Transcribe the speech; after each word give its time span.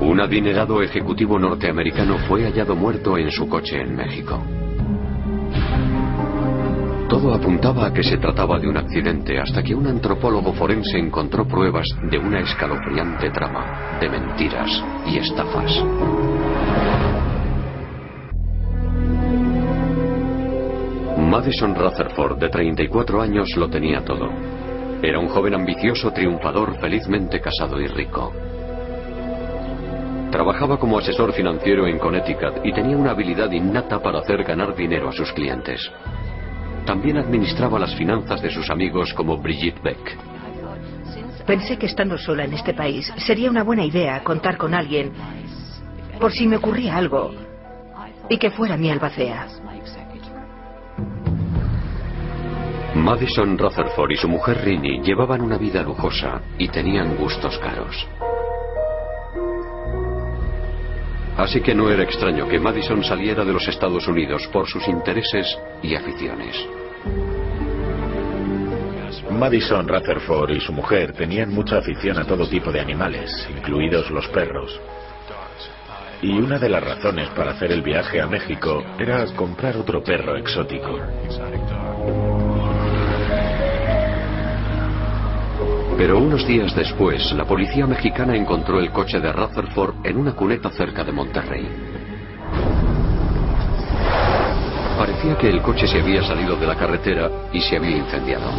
Un 0.00 0.20
adinerado 0.20 0.82
ejecutivo 0.82 1.38
norteamericano 1.38 2.18
fue 2.28 2.44
hallado 2.44 2.76
muerto 2.76 3.16
en 3.16 3.30
su 3.30 3.48
coche 3.48 3.80
en 3.80 3.96
México. 3.96 4.42
Todo 7.08 7.34
apuntaba 7.34 7.86
a 7.86 7.92
que 7.92 8.02
se 8.02 8.18
trataba 8.18 8.58
de 8.58 8.68
un 8.68 8.76
accidente 8.76 9.38
hasta 9.40 9.62
que 9.62 9.74
un 9.74 9.86
antropólogo 9.86 10.52
forense 10.52 10.98
encontró 10.98 11.48
pruebas 11.48 11.88
de 12.10 12.18
una 12.18 12.40
escalofriante 12.40 13.30
trama 13.30 13.98
de 14.00 14.08
mentiras 14.10 14.84
y 15.06 15.18
estafas. 15.18 15.72
Madison 21.18 21.74
Rutherford, 21.74 22.38
de 22.38 22.48
34 22.48 23.22
años, 23.22 23.56
lo 23.56 23.68
tenía 23.68 24.04
todo. 24.04 24.30
Era 25.02 25.18
un 25.18 25.28
joven 25.28 25.54
ambicioso, 25.54 26.10
triunfador, 26.10 26.78
felizmente 26.80 27.40
casado 27.40 27.80
y 27.80 27.86
rico. 27.86 28.32
Trabajaba 30.30 30.78
como 30.78 30.98
asesor 30.98 31.32
financiero 31.32 31.86
en 31.86 31.98
Connecticut 31.98 32.64
y 32.64 32.72
tenía 32.72 32.96
una 32.96 33.12
habilidad 33.12 33.50
innata 33.52 34.02
para 34.02 34.20
hacer 34.20 34.42
ganar 34.42 34.74
dinero 34.74 35.08
a 35.08 35.12
sus 35.12 35.32
clientes. 35.32 35.90
También 36.84 37.18
administraba 37.18 37.78
las 37.78 37.94
finanzas 37.94 38.40
de 38.42 38.50
sus 38.50 38.70
amigos 38.70 39.12
como 39.12 39.36
Brigitte 39.36 39.82
Beck. 39.82 40.16
Pensé 41.46 41.78
que 41.78 41.86
estando 41.86 42.18
sola 42.18 42.44
en 42.44 42.54
este 42.54 42.74
país 42.74 43.12
sería 43.18 43.50
una 43.50 43.62
buena 43.62 43.84
idea 43.84 44.22
contar 44.24 44.56
con 44.56 44.74
alguien 44.74 45.12
por 46.20 46.32
si 46.32 46.46
me 46.46 46.56
ocurría 46.56 46.96
algo 46.96 47.32
y 48.28 48.38
que 48.38 48.50
fuera 48.50 48.76
mi 48.76 48.90
albacea. 48.90 49.46
Madison 52.96 53.58
Rutherford 53.58 54.10
y 54.12 54.16
su 54.16 54.26
mujer 54.26 54.64
Rinnie 54.64 55.02
llevaban 55.02 55.42
una 55.42 55.58
vida 55.58 55.82
lujosa 55.82 56.40
y 56.58 56.66
tenían 56.68 57.14
gustos 57.16 57.58
caros. 57.58 58.08
Así 61.36 61.60
que 61.60 61.74
no 61.74 61.90
era 61.90 62.02
extraño 62.02 62.48
que 62.48 62.58
Madison 62.58 63.04
saliera 63.04 63.44
de 63.44 63.52
los 63.52 63.68
Estados 63.68 64.08
Unidos 64.08 64.48
por 64.50 64.66
sus 64.66 64.88
intereses 64.88 65.58
y 65.82 65.94
aficiones. 65.94 66.56
Madison 69.30 69.86
Rutherford 69.86 70.52
y 70.52 70.60
su 70.60 70.72
mujer 70.72 71.12
tenían 71.12 71.52
mucha 71.52 71.78
afición 71.78 72.18
a 72.18 72.24
todo 72.24 72.48
tipo 72.48 72.72
de 72.72 72.80
animales, 72.80 73.46
incluidos 73.54 74.10
los 74.10 74.26
perros. 74.28 74.80
Y 76.22 76.32
una 76.38 76.58
de 76.58 76.70
las 76.70 76.82
razones 76.82 77.28
para 77.36 77.50
hacer 77.50 77.72
el 77.72 77.82
viaje 77.82 78.22
a 78.22 78.26
México 78.26 78.82
era 78.98 79.26
comprar 79.36 79.76
otro 79.76 80.02
perro 80.02 80.36
exótico. 80.36 80.98
Pero 85.96 86.18
unos 86.18 86.46
días 86.46 86.74
después, 86.76 87.32
la 87.32 87.46
policía 87.46 87.86
mexicana 87.86 88.36
encontró 88.36 88.78
el 88.80 88.92
coche 88.92 89.18
de 89.18 89.32
Rutherford 89.32 90.04
en 90.04 90.18
una 90.18 90.34
cuneta 90.34 90.68
cerca 90.70 91.02
de 91.02 91.12
Monterrey. 91.12 91.66
Parecía 94.98 95.38
que 95.38 95.48
el 95.48 95.62
coche 95.62 95.86
se 95.86 96.00
había 96.00 96.22
salido 96.22 96.56
de 96.56 96.66
la 96.66 96.74
carretera 96.74 97.30
y 97.50 97.60
se 97.62 97.76
había 97.76 97.96
incendiado. 97.96 98.50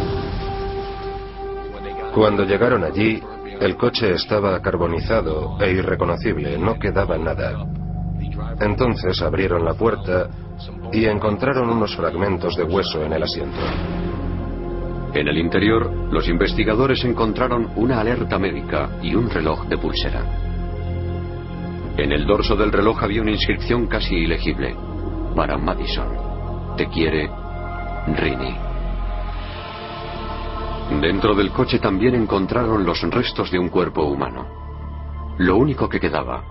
Cuando 2.12 2.44
llegaron 2.44 2.82
allí, 2.82 3.22
el 3.60 3.76
coche 3.76 4.14
estaba 4.14 4.60
carbonizado 4.60 5.58
e 5.60 5.70
irreconocible, 5.70 6.58
no 6.58 6.76
quedaba 6.78 7.18
nada. 7.18 7.64
Entonces 8.60 9.22
abrieron 9.22 9.64
la 9.64 9.74
puerta 9.74 10.28
y 10.92 11.04
encontraron 11.04 11.70
unos 11.70 11.94
fragmentos 11.94 12.56
de 12.56 12.64
hueso 12.64 13.04
en 13.04 13.12
el 13.12 13.22
asiento. 13.22 13.58
En 15.14 15.26
el 15.26 15.38
interior, 15.38 15.90
los 16.12 16.28
investigadores 16.28 17.04
encontraron 17.04 17.70
una 17.76 18.00
alerta 18.00 18.38
médica 18.38 18.90
y 19.02 19.14
un 19.14 19.30
reloj 19.30 19.66
de 19.66 19.78
pulsera. 19.78 20.22
En 21.96 22.12
el 22.12 22.26
dorso 22.26 22.54
del 22.54 22.70
reloj 22.70 23.02
había 23.02 23.22
una 23.22 23.32
inscripción 23.32 23.86
casi 23.86 24.14
ilegible. 24.14 24.76
Para 25.34 25.56
Madison. 25.56 26.76
Te 26.76 26.86
quiere 26.88 27.28
Rini. 28.16 28.54
Dentro 31.00 31.34
del 31.34 31.50
coche 31.50 31.78
también 31.78 32.14
encontraron 32.14 32.84
los 32.84 33.02
restos 33.02 33.50
de 33.50 33.58
un 33.58 33.68
cuerpo 33.68 34.04
humano. 34.04 34.46
Lo 35.38 35.56
único 35.56 35.88
que 35.88 36.00
quedaba 36.00 36.44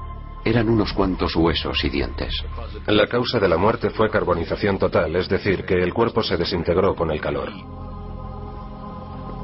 eran 0.44 0.70
unos 0.70 0.94
cuantos 0.94 1.36
huesos 1.36 1.84
y 1.84 1.90
dientes. 1.90 2.44
La 2.86 3.08
causa 3.08 3.40
de 3.40 3.48
la 3.48 3.58
muerte 3.58 3.90
fue 3.90 4.10
carbonización 4.10 4.78
total, 4.78 5.16
es 5.16 5.28
decir, 5.28 5.66
que 5.66 5.76
el 5.76 5.94
cuerpo 5.94 6.24
se 6.24 6.38
desintegró 6.38 6.96
con 6.96 7.12
el 7.12 7.20
calor. 7.20 7.52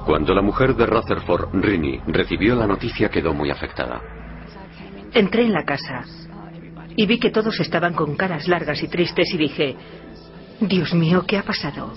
Cuando 0.06 0.34
la 0.34 0.42
mujer 0.42 0.76
de 0.76 0.86
Rutherford, 0.86 1.54
Rini, 1.54 2.00
recibió 2.08 2.56
la 2.56 2.68
noticia 2.68 3.10
quedó 3.10 3.34
muy 3.34 3.50
afectada. 3.50 4.02
Entré 5.14 5.44
en 5.44 5.54
la 5.54 5.64
casa 5.64 6.04
y 6.96 7.06
vi 7.06 7.20
que 7.20 7.30
todos 7.30 7.60
estaban 7.60 7.94
con 7.94 8.16
caras 8.16 8.48
largas 8.48 8.84
y 8.84 8.88
tristes 8.88 9.34
y 9.34 9.38
dije, 9.38 9.76
Dios 10.60 10.94
mío, 10.94 11.24
¿qué 11.26 11.38
ha 11.38 11.44
pasado? 11.44 11.94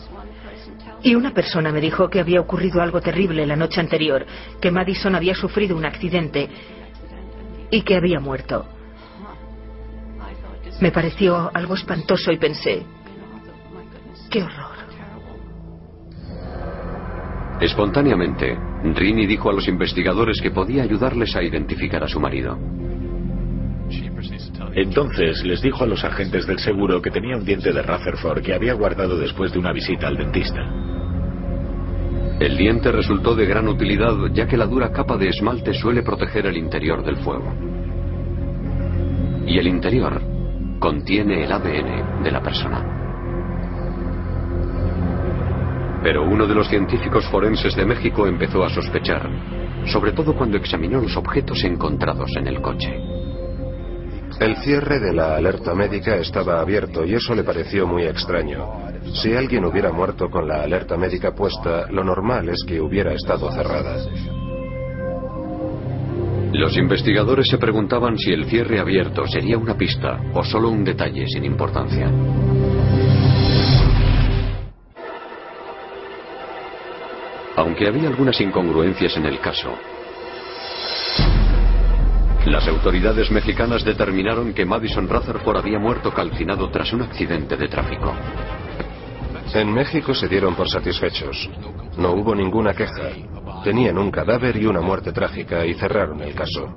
Y 1.02 1.14
una 1.14 1.32
persona 1.32 1.72
me 1.72 1.80
dijo 1.80 2.08
que 2.08 2.20
había 2.20 2.40
ocurrido 2.40 2.80
algo 2.80 3.00
terrible 3.00 3.46
la 3.46 3.56
noche 3.56 3.80
anterior, 3.80 4.24
que 4.60 4.70
Madison 4.70 5.14
había 5.14 5.34
sufrido 5.34 5.76
un 5.76 5.84
accidente 5.84 6.48
y 7.70 7.82
que 7.82 7.96
había 7.96 8.20
muerto. 8.20 8.66
Me 10.80 10.92
pareció 10.92 11.50
algo 11.54 11.74
espantoso 11.74 12.30
y 12.30 12.38
pensé, 12.38 12.84
qué 14.30 14.42
horror. 14.42 14.65
Espontáneamente, 17.60 18.56
Rini 18.94 19.26
dijo 19.26 19.48
a 19.48 19.52
los 19.52 19.66
investigadores 19.66 20.40
que 20.42 20.50
podía 20.50 20.82
ayudarles 20.82 21.34
a 21.36 21.42
identificar 21.42 22.04
a 22.04 22.08
su 22.08 22.20
marido. 22.20 22.58
Entonces 24.74 25.42
les 25.42 25.62
dijo 25.62 25.84
a 25.84 25.86
los 25.86 26.04
agentes 26.04 26.46
del 26.46 26.58
seguro 26.58 27.00
que 27.00 27.10
tenía 27.10 27.36
un 27.36 27.46
diente 27.46 27.72
de 27.72 27.82
Rutherford 27.82 28.42
que 28.42 28.52
había 28.52 28.74
guardado 28.74 29.16
después 29.18 29.52
de 29.52 29.58
una 29.58 29.72
visita 29.72 30.06
al 30.06 30.18
dentista. 30.18 30.60
El 32.38 32.58
diente 32.58 32.92
resultó 32.92 33.34
de 33.34 33.46
gran 33.46 33.66
utilidad 33.68 34.14
ya 34.34 34.46
que 34.46 34.58
la 34.58 34.66
dura 34.66 34.92
capa 34.92 35.16
de 35.16 35.28
esmalte 35.28 35.72
suele 35.72 36.02
proteger 36.02 36.44
el 36.44 36.58
interior 36.58 37.02
del 37.02 37.16
fuego. 37.16 37.54
Y 39.46 39.56
el 39.58 39.66
interior 39.66 40.20
contiene 40.78 41.44
el 41.44 41.52
ADN 41.52 42.22
de 42.22 42.30
la 42.30 42.42
persona. 42.42 43.05
Pero 46.06 46.22
uno 46.22 46.46
de 46.46 46.54
los 46.54 46.68
científicos 46.68 47.26
forenses 47.26 47.74
de 47.74 47.84
México 47.84 48.28
empezó 48.28 48.62
a 48.62 48.68
sospechar, 48.68 49.28
sobre 49.86 50.12
todo 50.12 50.36
cuando 50.36 50.56
examinó 50.56 51.00
los 51.00 51.16
objetos 51.16 51.64
encontrados 51.64 52.30
en 52.36 52.46
el 52.46 52.62
coche. 52.62 52.96
El 54.38 54.54
cierre 54.58 55.00
de 55.00 55.12
la 55.12 55.34
alerta 55.34 55.74
médica 55.74 56.14
estaba 56.14 56.60
abierto 56.60 57.04
y 57.04 57.14
eso 57.14 57.34
le 57.34 57.42
pareció 57.42 57.88
muy 57.88 58.04
extraño. 58.04 58.68
Si 59.14 59.34
alguien 59.34 59.64
hubiera 59.64 59.90
muerto 59.90 60.30
con 60.30 60.46
la 60.46 60.62
alerta 60.62 60.96
médica 60.96 61.34
puesta, 61.34 61.90
lo 61.90 62.04
normal 62.04 62.50
es 62.50 62.62
que 62.64 62.80
hubiera 62.80 63.12
estado 63.12 63.50
cerrada. 63.50 63.96
Los 66.52 66.76
investigadores 66.76 67.48
se 67.48 67.58
preguntaban 67.58 68.16
si 68.16 68.30
el 68.30 68.44
cierre 68.44 68.78
abierto 68.78 69.26
sería 69.26 69.58
una 69.58 69.76
pista 69.76 70.20
o 70.34 70.44
solo 70.44 70.70
un 70.70 70.84
detalle 70.84 71.26
sin 71.26 71.44
importancia. 71.44 72.08
Aunque 77.66 77.88
había 77.88 78.08
algunas 78.08 78.40
incongruencias 78.40 79.16
en 79.16 79.26
el 79.26 79.40
caso, 79.40 79.74
las 82.46 82.68
autoridades 82.68 83.28
mexicanas 83.32 83.84
determinaron 83.84 84.54
que 84.54 84.64
Madison 84.64 85.08
Rutherford 85.08 85.56
había 85.56 85.80
muerto 85.80 86.14
calcinado 86.14 86.70
tras 86.70 86.92
un 86.92 87.02
accidente 87.02 87.56
de 87.56 87.66
tráfico. 87.66 88.14
En 89.52 89.74
México 89.74 90.14
se 90.14 90.28
dieron 90.28 90.54
por 90.54 90.70
satisfechos. 90.70 91.50
No 91.98 92.12
hubo 92.12 92.36
ninguna 92.36 92.72
queja. 92.72 93.10
Tenían 93.64 93.98
un 93.98 94.12
cadáver 94.12 94.56
y 94.56 94.66
una 94.66 94.80
muerte 94.80 95.10
trágica 95.10 95.66
y 95.66 95.74
cerraron 95.74 96.20
el 96.20 96.36
caso. 96.36 96.72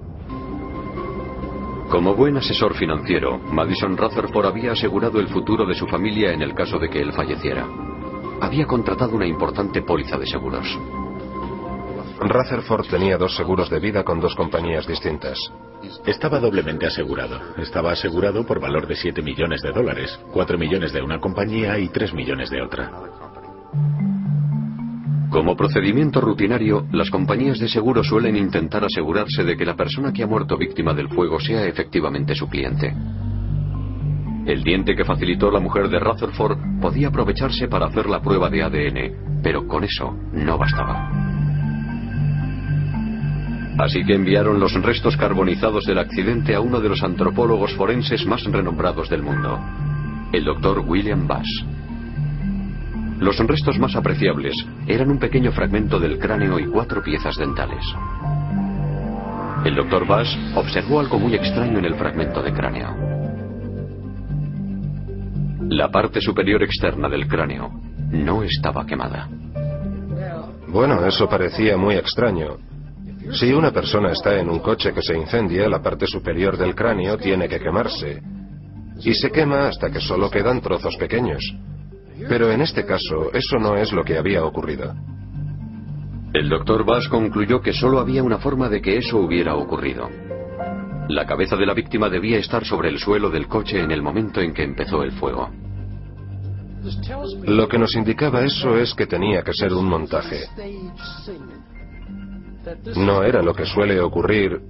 Como 1.91 2.15
buen 2.15 2.37
asesor 2.37 2.73
financiero, 2.73 3.37
Madison 3.37 3.95
Rutherford 3.95 4.47
había 4.47 4.71
asegurado 4.71 5.19
el 5.19 5.27
futuro 5.27 5.67
de 5.67 5.75
su 5.75 5.85
familia 5.85 6.33
en 6.33 6.41
el 6.41 6.55
caso 6.55 6.79
de 6.79 6.89
que 6.89 6.99
él 6.99 7.13
falleciera 7.13 7.88
había 8.41 8.65
contratado 8.65 9.15
una 9.15 9.27
importante 9.27 9.81
póliza 9.81 10.17
de 10.17 10.27
seguros. 10.27 10.67
Rutherford 12.19 12.87
tenía 12.87 13.17
dos 13.17 13.35
seguros 13.35 13.69
de 13.69 13.79
vida 13.79 14.03
con 14.03 14.19
dos 14.19 14.35
compañías 14.35 14.85
distintas. 14.85 15.39
Estaba 16.05 16.39
doblemente 16.39 16.85
asegurado. 16.85 17.39
Estaba 17.57 17.91
asegurado 17.91 18.45
por 18.45 18.59
valor 18.59 18.87
de 18.87 18.95
7 18.95 19.21
millones 19.21 19.61
de 19.61 19.71
dólares, 19.71 20.19
4 20.33 20.57
millones 20.57 20.91
de 20.91 21.01
una 21.01 21.19
compañía 21.19 21.79
y 21.79 21.87
3 21.87 22.13
millones 22.13 22.49
de 22.49 22.61
otra. 22.61 22.91
Como 25.29 25.55
procedimiento 25.55 26.19
rutinario, 26.19 26.87
las 26.91 27.09
compañías 27.09 27.59
de 27.59 27.69
seguro 27.69 28.03
suelen 28.03 28.35
intentar 28.35 28.83
asegurarse 28.83 29.43
de 29.43 29.55
que 29.55 29.65
la 29.65 29.75
persona 29.75 30.11
que 30.11 30.23
ha 30.23 30.27
muerto 30.27 30.57
víctima 30.57 30.93
del 30.93 31.07
fuego 31.07 31.39
sea 31.39 31.65
efectivamente 31.65 32.35
su 32.35 32.49
cliente. 32.49 32.93
El 34.49 34.63
diente 34.63 34.95
que 34.95 35.05
facilitó 35.05 35.51
la 35.51 35.59
mujer 35.59 35.89
de 35.89 35.99
Rutherford 35.99 36.81
podía 36.81 37.09
aprovecharse 37.09 37.67
para 37.67 37.85
hacer 37.85 38.07
la 38.07 38.19
prueba 38.19 38.49
de 38.49 38.63
ADN, 38.63 39.41
pero 39.43 39.67
con 39.67 39.83
eso 39.83 40.17
no 40.33 40.57
bastaba. 40.57 41.07
Así 43.77 44.03
que 44.03 44.15
enviaron 44.15 44.59
los 44.59 44.73
restos 44.81 45.15
carbonizados 45.17 45.85
del 45.85 45.99
accidente 45.99 46.55
a 46.55 46.61
uno 46.61 46.81
de 46.81 46.89
los 46.89 47.03
antropólogos 47.03 47.75
forenses 47.75 48.25
más 48.25 48.43
renombrados 48.43 49.07
del 49.07 49.21
mundo, 49.21 49.59
el 50.33 50.43
doctor 50.45 50.79
William 50.79 51.27
Bass. 51.27 51.47
Los 53.19 53.37
restos 53.37 53.77
más 53.77 53.95
apreciables 53.95 54.55
eran 54.87 55.11
un 55.11 55.19
pequeño 55.19 55.51
fragmento 55.51 55.99
del 55.99 56.17
cráneo 56.17 56.57
y 56.57 56.65
cuatro 56.65 57.03
piezas 57.03 57.37
dentales. 57.37 57.85
El 59.63 59.75
doctor 59.75 60.07
Bass 60.07 60.35
observó 60.55 61.01
algo 61.01 61.19
muy 61.19 61.35
extraño 61.35 61.77
en 61.77 61.85
el 61.85 61.93
fragmento 61.93 62.41
de 62.41 62.51
cráneo. 62.51 63.18
La 65.69 65.91
parte 65.91 66.19
superior 66.19 66.63
externa 66.63 67.07
del 67.07 67.27
cráneo 67.27 67.69
no 68.11 68.41
estaba 68.41 68.87
quemada. 68.87 69.29
Bueno, 70.67 71.05
eso 71.05 71.29
parecía 71.29 71.77
muy 71.77 71.93
extraño. 71.93 72.57
Si 73.33 73.53
una 73.53 73.71
persona 73.71 74.11
está 74.11 74.39
en 74.39 74.49
un 74.49 74.59
coche 74.59 74.91
que 74.93 75.03
se 75.03 75.15
incendia, 75.15 75.69
la 75.69 75.79
parte 75.79 76.07
superior 76.07 76.57
del 76.57 76.73
cráneo 76.73 77.17
tiene 77.17 77.47
que 77.47 77.59
quemarse. 77.59 78.19
Y 79.03 79.13
se 79.13 79.29
quema 79.29 79.67
hasta 79.67 79.91
que 79.91 79.99
solo 79.99 80.31
quedan 80.31 80.59
trozos 80.59 80.97
pequeños. 80.97 81.43
Pero 82.27 82.51
en 82.51 82.61
este 82.61 82.83
caso, 82.83 83.31
eso 83.31 83.59
no 83.59 83.77
es 83.77 83.93
lo 83.93 84.03
que 84.03 84.17
había 84.17 84.43
ocurrido. 84.43 84.95
El 86.33 86.49
doctor 86.49 86.83
Bass 86.83 87.07
concluyó 87.07 87.61
que 87.61 87.73
solo 87.73 87.99
había 87.99 88.23
una 88.23 88.39
forma 88.39 88.69
de 88.69 88.81
que 88.81 88.97
eso 88.97 89.17
hubiera 89.19 89.55
ocurrido. 89.55 90.09
La 91.09 91.25
cabeza 91.25 91.55
de 91.55 91.65
la 91.65 91.73
víctima 91.73 92.07
debía 92.07 92.37
estar 92.37 92.63
sobre 92.63 92.87
el 92.89 92.99
suelo 92.99 93.31
del 93.31 93.47
coche 93.47 93.81
en 93.81 93.89
el 93.89 94.03
momento 94.03 94.41
en 94.41 94.53
que 94.53 94.63
empezó 94.63 95.01
el 95.01 95.11
fuego. 95.13 95.49
Lo 97.45 97.67
que 97.67 97.79
nos 97.79 97.95
indicaba 97.95 98.45
eso 98.45 98.77
es 98.77 98.93
que 98.93 99.07
tenía 99.07 99.41
que 99.41 99.51
ser 99.51 99.73
un 99.73 99.89
montaje. 99.89 100.41
No 102.95 103.23
era 103.23 103.41
lo 103.41 103.55
que 103.55 103.65
suele 103.65 103.99
ocurrir 103.99 104.61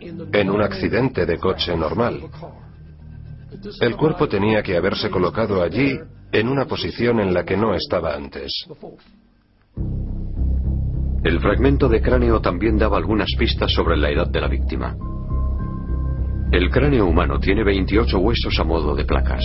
en 0.00 0.50
un 0.50 0.62
accidente 0.62 1.26
de 1.26 1.38
coche 1.38 1.76
normal. 1.76 2.22
El 3.82 3.96
cuerpo 3.96 4.26
tenía 4.26 4.62
que 4.62 4.78
haberse 4.78 5.10
colocado 5.10 5.62
allí 5.62 5.98
en 6.32 6.48
una 6.48 6.64
posición 6.64 7.20
en 7.20 7.34
la 7.34 7.44
que 7.44 7.58
no 7.58 7.74
estaba 7.74 8.14
antes. 8.14 8.66
El 11.22 11.38
fragmento 11.40 11.86
de 11.86 12.00
cráneo 12.00 12.40
también 12.40 12.78
daba 12.78 12.96
algunas 12.96 13.28
pistas 13.38 13.70
sobre 13.72 13.98
la 13.98 14.08
edad 14.08 14.28
de 14.28 14.40
la 14.40 14.48
víctima. 14.48 14.96
El 16.54 16.70
cráneo 16.70 17.06
humano 17.06 17.40
tiene 17.40 17.64
28 17.64 18.16
huesos 18.20 18.60
a 18.60 18.62
modo 18.62 18.94
de 18.94 19.04
placas. 19.04 19.42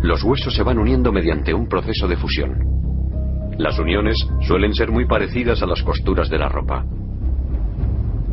Los 0.00 0.24
huesos 0.24 0.54
se 0.54 0.62
van 0.62 0.78
uniendo 0.78 1.12
mediante 1.12 1.52
un 1.52 1.68
proceso 1.68 2.08
de 2.08 2.16
fusión. 2.16 3.52
Las 3.58 3.78
uniones 3.78 4.16
suelen 4.40 4.72
ser 4.72 4.90
muy 4.90 5.04
parecidas 5.04 5.62
a 5.62 5.66
las 5.66 5.82
costuras 5.82 6.30
de 6.30 6.38
la 6.38 6.48
ropa. 6.48 6.86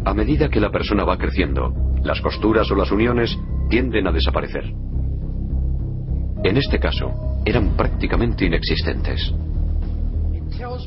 A 0.05 0.13
medida 0.13 0.47
que 0.47 0.61
la 0.61 0.71
persona 0.71 1.03
va 1.03 1.17
creciendo, 1.17 1.73
las 2.01 2.21
costuras 2.21 2.71
o 2.71 2.75
las 2.75 2.93
uniones 2.93 3.37
tienden 3.69 4.07
a 4.07 4.13
desaparecer. 4.13 4.63
En 6.45 6.55
este 6.55 6.79
caso, 6.79 7.41
eran 7.43 7.75
prácticamente 7.75 8.45
inexistentes. 8.45 9.33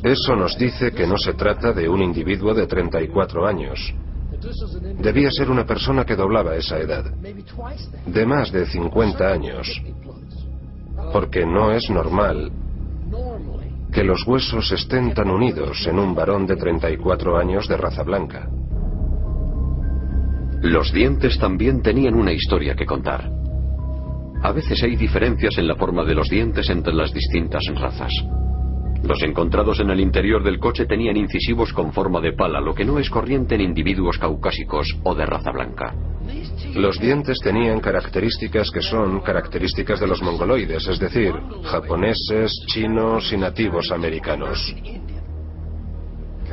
Eso 0.03 0.37
nos 0.37 0.57
dice 0.57 0.93
que 0.93 1.07
no 1.07 1.19
se 1.19 1.35
trata 1.35 1.75
de 1.75 1.87
un 1.91 2.01
individuo 2.01 2.55
de 2.55 2.67
34 2.67 3.47
años. 3.47 3.95
Debía 4.99 5.31
ser 5.31 5.51
una 5.51 5.67
persona 5.67 6.05
que 6.05 6.17
doblaba 6.17 6.57
esa 6.57 6.79
edad, 6.79 7.05
de 8.07 8.27
más 8.27 8.51
de 8.51 8.67
50 8.67 9.29
años, 9.29 9.83
porque 11.13 11.47
no 11.47 11.73
es 11.73 11.89
normal 11.91 12.51
que 13.93 14.03
los 14.03 14.27
huesos 14.27 14.73
estén 14.73 15.13
tan 15.13 15.31
unidos 15.31 15.87
en 15.87 15.99
un 15.99 16.15
varón 16.15 16.47
de 16.47 16.57
34 16.57 17.37
años 17.37 17.69
de 17.69 17.77
raza 17.77 18.03
blanca. 18.03 18.49
Los 20.63 20.93
dientes 20.93 21.39
también 21.39 21.83
tenían 21.83 22.15
una 22.15 22.33
historia 22.33 22.75
que 22.75 22.87
contar. 22.87 23.31
A 24.43 24.53
veces 24.53 24.83
hay 24.83 24.97
diferencias 24.97 25.59
en 25.59 25.69
la 25.69 25.77
forma 25.77 26.05
de 26.05 26.15
los 26.15 26.29
dientes 26.29 26.71
entre 26.71 26.95
las 26.95 27.13
distintas 27.13 27.63
razas. 27.75 28.13
Los 29.03 29.23
encontrados 29.23 29.81
en 29.81 29.91
el 29.91 30.01
interior 30.01 30.45
del 30.45 30.61
coche 30.61 30.87
tenían 30.87 31.17
incisivos 31.17 31.73
con 31.73 31.93
forma 31.93 32.21
de 32.21 32.33
pala, 32.33 32.61
lo 32.61 32.75
que 32.75 32.85
no 32.85 32.99
es 32.99 33.11
corriente 33.11 33.57
en 33.57 33.61
individuos 33.61 34.17
caucásicos 34.17 34.97
o 35.03 35.15
de 35.15 35.27
raza 35.27 35.51
blanca. 35.51 35.95
Los 36.75 37.01
dientes 37.01 37.39
tenían 37.43 37.81
características 37.81 38.71
que 38.71 38.81
son 38.81 39.21
características 39.21 39.99
de 39.99 40.07
los 40.07 40.23
mongoloides, 40.23 40.87
es 40.87 40.99
decir, 41.01 41.33
japoneses, 41.65 42.53
chinos 42.67 43.33
y 43.33 43.37
nativos 43.37 43.91
americanos. 43.91 44.75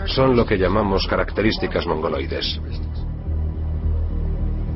Son 0.06 0.36
lo 0.36 0.45
que 0.45 0.57
llamamos 0.57 1.06
características 1.07 1.86
mongoloides. 1.86 2.60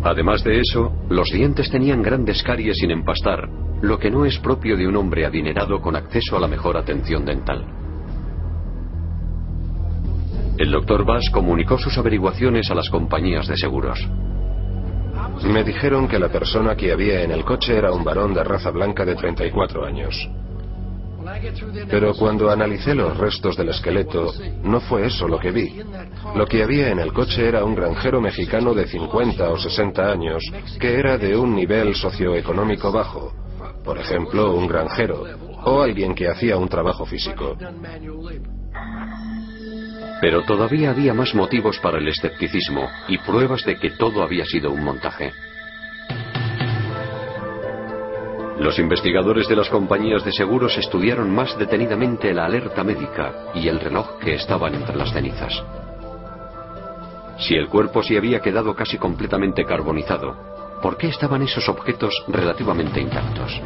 Además 0.03 0.43
de 0.43 0.59
eso, 0.59 0.92
los 1.13 1.29
dientes 1.29 1.69
tenían 1.69 2.01
grandes 2.01 2.41
caries 2.43 2.77
sin 2.77 2.91
empastar, 2.91 3.47
lo 3.81 3.99
que 3.99 4.09
no 4.09 4.25
es 4.25 4.39
propio 4.39 4.75
de 4.75 4.87
un 4.87 4.95
hombre 4.95 5.25
adinerado 5.25 5.79
con 5.79 5.95
acceso 5.95 6.35
a 6.35 6.39
la 6.39 6.47
mejor 6.47 6.75
atención 6.75 7.23
dental. 7.23 7.65
El 10.57 10.71
doctor 10.71 11.05
Bass 11.05 11.29
comunicó 11.29 11.77
sus 11.77 11.97
averiguaciones 11.97 12.69
a 12.71 12.75
las 12.75 12.89
compañías 12.89 13.47
de 13.47 13.57
seguros. 13.57 13.99
Me 15.43 15.63
dijeron 15.63 16.07
que 16.07 16.19
la 16.19 16.29
persona 16.29 16.75
que 16.75 16.91
había 16.91 17.23
en 17.23 17.31
el 17.31 17.43
coche 17.43 17.77
era 17.77 17.91
un 17.91 18.03
varón 18.03 18.33
de 18.33 18.43
raza 18.43 18.71
blanca 18.71 19.05
de 19.05 19.15
34 19.15 19.85
años. 19.85 20.29
Pero 21.89 22.13
cuando 22.13 22.49
analicé 22.49 22.95
los 22.95 23.17
restos 23.17 23.55
del 23.55 23.69
esqueleto, 23.69 24.33
no 24.63 24.79
fue 24.81 25.07
eso 25.07 25.27
lo 25.27 25.39
que 25.39 25.51
vi. 25.51 25.81
Lo 26.35 26.45
que 26.45 26.63
había 26.63 26.89
en 26.89 26.99
el 26.99 27.13
coche 27.13 27.47
era 27.47 27.63
un 27.63 27.75
granjero 27.75 28.21
mexicano 28.21 28.73
de 28.73 28.87
50 28.87 29.49
o 29.49 29.57
60 29.57 30.11
años, 30.11 30.43
que 30.79 30.99
era 30.99 31.17
de 31.17 31.35
un 31.35 31.55
nivel 31.55 31.95
socioeconómico 31.95 32.91
bajo, 32.91 33.33
por 33.83 33.97
ejemplo, 33.97 34.53
un 34.53 34.67
granjero 34.67 35.23
o 35.65 35.81
alguien 35.81 36.13
que 36.15 36.27
hacía 36.27 36.57
un 36.57 36.67
trabajo 36.67 37.05
físico. 37.05 37.57
Pero 40.21 40.43
todavía 40.43 40.91
había 40.91 41.13
más 41.13 41.35
motivos 41.35 41.79
para 41.79 41.97
el 41.97 42.07
escepticismo 42.07 42.87
y 43.07 43.17
pruebas 43.17 43.65
de 43.65 43.77
que 43.77 43.91
todo 43.91 44.23
había 44.23 44.45
sido 44.45 44.71
un 44.71 44.83
montaje. 44.83 45.31
Los 48.63 48.79
investigadores 48.79 49.49
de 49.49 49.57
las 49.57 49.67
compañías 49.67 50.23
de 50.23 50.31
seguros 50.31 50.77
estudiaron 50.77 51.29
más 51.29 51.59
detenidamente 51.59 52.33
la 52.33 52.45
alerta 52.45 52.81
médica 52.81 53.51
y 53.53 53.67
el 53.67 53.77
reloj 53.77 54.17
que 54.19 54.35
estaban 54.35 54.73
entre 54.73 54.95
las 54.95 55.11
cenizas. 55.11 55.61
Si 57.39 57.55
el 57.55 57.67
cuerpo 57.67 58.01
se 58.01 58.17
había 58.17 58.39
quedado 58.39 58.73
casi 58.73 58.97
completamente 58.97 59.65
carbonizado, 59.65 60.37
¿por 60.81 60.95
qué 60.95 61.07
estaban 61.07 61.41
esos 61.41 61.67
objetos 61.67 62.23
relativamente 62.29 63.01
intactos? 63.01 63.61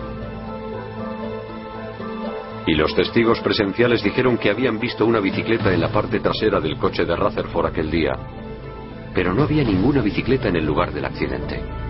Y 2.65 2.73
los 2.73 2.95
testigos 2.95 3.39
presenciales 3.41 4.01
dijeron 4.01 4.39
que 4.39 4.49
habían 4.49 4.79
visto 4.79 5.05
una 5.05 5.19
bicicleta 5.19 5.71
en 5.71 5.81
la 5.81 5.89
parte 5.89 6.21
trasera 6.21 6.59
del 6.59 6.75
coche 6.79 7.05
de 7.05 7.15
Rutherford 7.15 7.67
aquel 7.67 7.91
día, 7.91 8.13
pero 9.13 9.31
no 9.31 9.43
había 9.43 9.63
ninguna 9.63 10.01
bicicleta 10.01 10.47
en 10.49 10.55
el 10.55 10.65
lugar 10.65 10.91
del 10.91 11.05
accidente. 11.05 11.86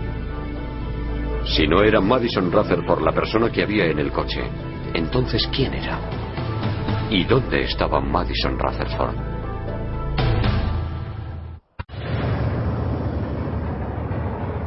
Si 1.48 1.66
no 1.66 1.82
era 1.82 2.00
Madison 2.00 2.52
Rutherford 2.52 3.02
la 3.02 3.12
persona 3.12 3.50
que 3.50 3.62
había 3.62 3.86
en 3.86 3.98
el 3.98 4.12
coche, 4.12 4.42
entonces 4.92 5.48
¿quién 5.54 5.72
era? 5.74 5.98
¿Y 7.10 7.24
dónde 7.24 7.62
estaba 7.62 8.00
Madison 8.00 8.58
Rutherford? 8.58 9.16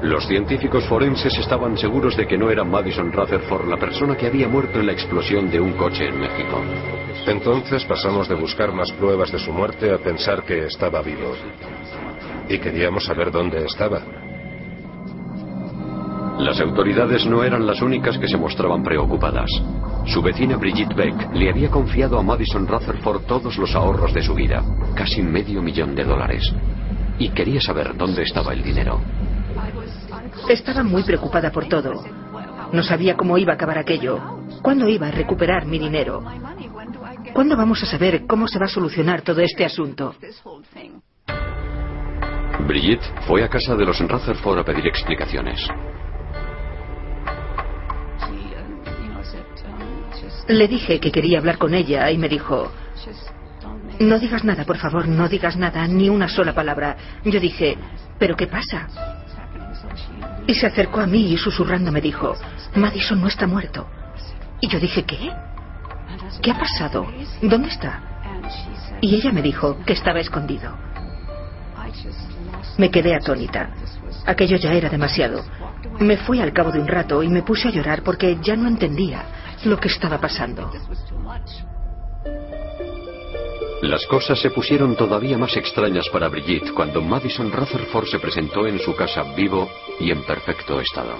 Los 0.01 0.25
científicos 0.27 0.83
forenses 0.87 1.37
estaban 1.37 1.77
seguros 1.77 2.17
de 2.17 2.25
que 2.25 2.37
no 2.37 2.49
era 2.49 2.63
Madison 2.63 3.13
Rutherford 3.13 3.69
la 3.69 3.77
persona 3.77 4.17
que 4.17 4.25
había 4.25 4.47
muerto 4.47 4.79
en 4.79 4.87
la 4.87 4.93
explosión 4.93 5.51
de 5.51 5.59
un 5.59 5.73
coche 5.73 6.07
en 6.07 6.19
México. 6.19 6.59
Entonces 7.27 7.85
pasamos 7.85 8.27
de 8.27 8.33
buscar 8.33 8.73
más 8.73 8.91
pruebas 8.93 9.31
de 9.31 9.37
su 9.37 9.53
muerte 9.53 9.93
a 9.93 9.99
pensar 9.99 10.43
que 10.43 10.65
estaba 10.65 11.03
vivo. 11.03 11.35
Y 12.49 12.57
queríamos 12.57 13.05
saber 13.05 13.31
dónde 13.31 13.63
estaba. 13.63 14.01
Las 16.41 16.59
autoridades 16.59 17.23
no 17.27 17.43
eran 17.43 17.67
las 17.67 17.83
únicas 17.83 18.17
que 18.17 18.27
se 18.27 18.35
mostraban 18.35 18.81
preocupadas. 18.81 19.47
Su 20.07 20.23
vecina 20.23 20.57
Brigitte 20.57 20.95
Beck 20.95 21.35
le 21.35 21.51
había 21.51 21.69
confiado 21.69 22.17
a 22.17 22.23
Madison 22.23 22.67
Rutherford 22.67 23.25
todos 23.27 23.59
los 23.59 23.75
ahorros 23.75 24.11
de 24.11 24.23
su 24.23 24.33
vida, 24.33 24.63
casi 24.95 25.21
medio 25.21 25.61
millón 25.61 25.93
de 25.93 26.03
dólares. 26.03 26.51
Y 27.19 27.29
quería 27.29 27.61
saber 27.61 27.95
dónde 27.95 28.23
estaba 28.23 28.53
el 28.53 28.63
dinero. 28.63 28.99
Estaba 30.49 30.81
muy 30.81 31.03
preocupada 31.03 31.51
por 31.51 31.67
todo. 31.67 32.03
No 32.73 32.81
sabía 32.81 33.15
cómo 33.15 33.37
iba 33.37 33.53
a 33.53 33.55
acabar 33.55 33.77
aquello. 33.77 34.19
¿Cuándo 34.63 34.87
iba 34.87 35.09
a 35.09 35.11
recuperar 35.11 35.67
mi 35.67 35.77
dinero? 35.77 36.23
¿Cuándo 37.33 37.55
vamos 37.55 37.83
a 37.83 37.85
saber 37.85 38.25
cómo 38.25 38.47
se 38.47 38.57
va 38.57 38.65
a 38.65 38.69
solucionar 38.69 39.21
todo 39.21 39.41
este 39.41 39.63
asunto? 39.63 40.15
Brigitte 42.67 43.05
fue 43.27 43.43
a 43.43 43.47
casa 43.47 43.75
de 43.75 43.85
los 43.85 43.99
Rutherford 43.99 44.59
a 44.59 44.63
pedir 44.65 44.87
explicaciones. 44.87 45.69
Le 50.51 50.67
dije 50.67 50.99
que 50.99 51.13
quería 51.13 51.39
hablar 51.39 51.57
con 51.57 51.73
ella 51.73 52.11
y 52.11 52.17
me 52.17 52.27
dijo, 52.27 52.69
No 53.99 54.19
digas 54.19 54.43
nada, 54.43 54.65
por 54.65 54.77
favor, 54.77 55.07
no 55.07 55.29
digas 55.29 55.55
nada, 55.55 55.87
ni 55.87 56.09
una 56.09 56.27
sola 56.27 56.53
palabra. 56.53 56.97
Yo 57.23 57.39
dije, 57.39 57.77
¿pero 58.19 58.35
qué 58.35 58.47
pasa? 58.47 58.87
Y 60.47 60.53
se 60.53 60.67
acercó 60.67 60.99
a 60.99 61.07
mí 61.07 61.31
y 61.31 61.37
susurrando 61.37 61.89
me 61.89 62.01
dijo, 62.01 62.35
Madison 62.75 63.21
no 63.21 63.27
está 63.27 63.47
muerto. 63.47 63.87
Y 64.59 64.67
yo 64.67 64.77
dije, 64.77 65.03
¿qué? 65.03 65.31
¿Qué 66.41 66.51
ha 66.51 66.59
pasado? 66.59 67.07
¿Dónde 67.41 67.69
está? 67.69 68.01
Y 68.99 69.15
ella 69.15 69.31
me 69.31 69.41
dijo 69.41 69.77
que 69.85 69.93
estaba 69.93 70.19
escondido. 70.19 70.77
Me 72.77 72.91
quedé 72.91 73.15
atónita. 73.15 73.69
Aquello 74.25 74.57
ya 74.57 74.73
era 74.73 74.89
demasiado. 74.89 75.45
Me 75.99 76.17
fui 76.17 76.41
al 76.41 76.51
cabo 76.51 76.73
de 76.73 76.79
un 76.81 76.87
rato 76.89 77.23
y 77.23 77.29
me 77.29 77.41
puse 77.41 77.69
a 77.69 77.71
llorar 77.71 78.03
porque 78.03 78.37
ya 78.41 78.57
no 78.57 78.67
entendía 78.67 79.23
lo 79.65 79.77
que 79.77 79.87
estaba 79.87 80.19
pasando. 80.19 80.71
Las 83.81 84.05
cosas 84.05 84.39
se 84.39 84.51
pusieron 84.51 84.95
todavía 84.95 85.37
más 85.37 85.57
extrañas 85.57 86.07
para 86.09 86.29
Brigitte 86.29 86.71
cuando 86.73 87.01
Madison 87.01 87.51
Rutherford 87.51 88.07
se 88.07 88.19
presentó 88.19 88.67
en 88.67 88.79
su 88.79 88.95
casa 88.95 89.23
vivo 89.35 89.69
y 89.99 90.11
en 90.11 90.23
perfecto 90.23 90.79
estado. 90.79 91.15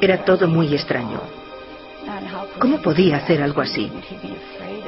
Era 0.00 0.24
todo 0.24 0.46
muy 0.46 0.74
extraño. 0.74 1.20
¿Cómo 2.58 2.82
podía 2.82 3.16
hacer 3.16 3.42
algo 3.42 3.60
así? 3.62 3.90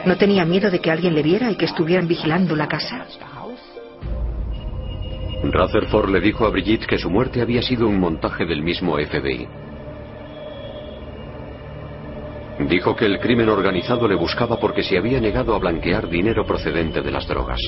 ¿No 0.04 0.16
tenía 0.16 0.44
miedo 0.44 0.70
de 0.70 0.80
que 0.80 0.90
alguien 0.90 1.14
le 1.14 1.22
viera 1.22 1.50
y 1.50 1.56
que 1.56 1.66
estuvieran 1.66 2.06
vigilando 2.06 2.54
la 2.54 2.68
casa? 2.68 3.06
Rutherford 5.44 6.10
le 6.10 6.20
dijo 6.20 6.46
a 6.46 6.50
Brigitte 6.50 6.86
que 6.86 6.98
su 6.98 7.10
muerte 7.10 7.40
había 7.40 7.62
sido 7.62 7.86
un 7.86 7.98
montaje 7.98 8.44
del 8.44 8.62
mismo 8.62 8.96
FBI. 8.96 9.48
Dijo 12.68 12.94
que 12.94 13.06
el 13.06 13.18
crimen 13.18 13.48
organizado 13.48 14.06
le 14.06 14.14
buscaba 14.14 14.58
porque 14.58 14.82
se 14.82 14.96
había 14.96 15.20
negado 15.20 15.54
a 15.54 15.58
blanquear 15.58 16.08
dinero 16.08 16.46
procedente 16.46 17.02
de 17.02 17.10
las 17.10 17.26
drogas. 17.26 17.60